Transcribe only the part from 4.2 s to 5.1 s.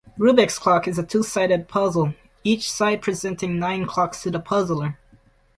to the puzzler.